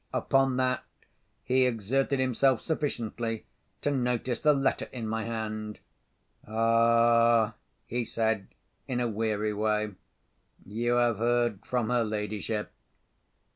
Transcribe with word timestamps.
Upon 0.15 0.57
that 0.57 0.83
he 1.43 1.67
exerted 1.67 2.19
himself 2.19 2.59
sufficiently 2.59 3.45
to 3.83 3.91
notice 3.91 4.39
the 4.39 4.51
letter 4.51 4.87
in 4.91 5.07
my 5.07 5.25
hand. 5.25 5.77
"Ah!" 6.47 7.53
he 7.85 8.03
said 8.03 8.47
in 8.87 8.99
a 8.99 9.07
weary 9.07 9.53
way, 9.53 9.93
"you 10.65 10.93
have 10.93 11.19
heard 11.19 11.63
from 11.63 11.91
her 11.91 12.03
ladyship. 12.03 12.71